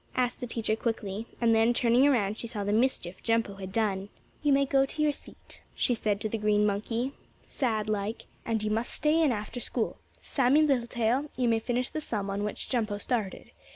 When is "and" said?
1.39-1.53, 8.43-8.63